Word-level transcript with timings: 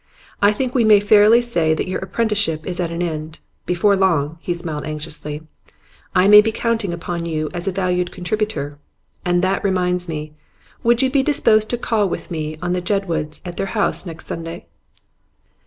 I 0.41 0.51
think 0.51 0.73
we 0.73 0.83
may 0.83 0.99
fairly 0.99 1.43
say 1.43 1.75
that 1.75 1.87
your 1.87 1.99
apprenticeship 1.99 2.65
is 2.65 2.79
at 2.79 2.89
an 2.89 3.03
end. 3.03 3.37
Before 3.67 3.95
long,' 3.95 4.39
he 4.41 4.51
smiled 4.51 4.83
anxiously, 4.83 5.43
'I 6.15 6.27
may 6.27 6.41
be 6.41 6.51
counting 6.51 6.91
upon 6.91 7.27
you 7.27 7.51
as 7.53 7.67
a 7.67 7.71
valued 7.71 8.11
contributor. 8.11 8.79
And 9.23 9.43
that 9.43 9.63
reminds 9.63 10.09
me; 10.09 10.33
would 10.81 11.03
you 11.03 11.11
be 11.11 11.21
disposed 11.21 11.69
to 11.69 11.77
call 11.77 12.09
with 12.09 12.31
me 12.31 12.57
on 12.63 12.73
the 12.73 12.81
Jedwoods 12.81 13.43
at 13.45 13.57
their 13.57 13.67
house 13.77 14.03
next 14.03 14.25
Sunday? 14.25 14.65